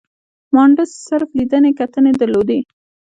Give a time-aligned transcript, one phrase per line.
[0.55, 2.59] مانډس صرف لیدنې کتنې درلودې.